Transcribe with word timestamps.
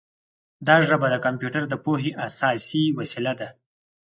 دا 0.67 0.75
ژبه 0.87 1.07
د 1.11 1.15
کمپیوټر 1.25 1.63
د 1.67 1.73
پوهې 1.83 2.11
اساسي 2.27 2.83
وسیله 2.99 3.33
ده. 3.39 3.49